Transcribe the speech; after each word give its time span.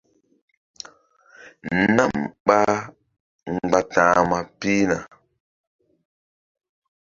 Nam 1.95 2.13
ɓa 2.45 2.57
mgbáta̧hma 3.55 4.37
pihna. 4.59 4.97